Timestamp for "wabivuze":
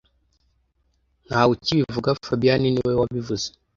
2.99-3.45